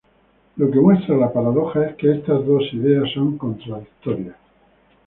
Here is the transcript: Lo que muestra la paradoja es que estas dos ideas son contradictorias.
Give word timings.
Lo 0.55 0.71
que 0.71 0.79
muestra 0.79 1.15
la 1.15 1.31
paradoja 1.31 1.85
es 1.89 1.95
que 1.95 2.11
estas 2.11 2.43
dos 2.47 2.63
ideas 2.73 3.11
son 3.13 3.37
contradictorias. 3.37 4.35